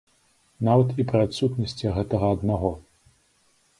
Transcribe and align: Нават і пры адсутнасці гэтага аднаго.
Нават 0.69 0.89
і 1.03 1.05
пры 1.11 1.21
адсутнасці 1.27 1.93
гэтага 1.99 2.33
аднаго. 2.37 2.71